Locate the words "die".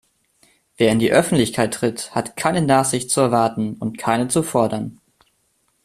0.97-1.11